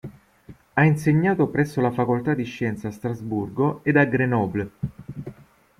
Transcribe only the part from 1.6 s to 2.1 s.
le